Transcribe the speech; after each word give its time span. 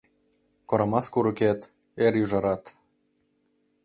Корамас 0.69 1.05
курыкет- 1.13 1.59
эр 2.05 2.13
ӱжарат 2.23 2.63